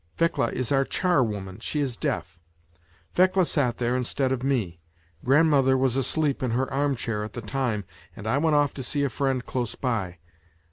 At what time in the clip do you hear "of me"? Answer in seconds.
4.31-4.79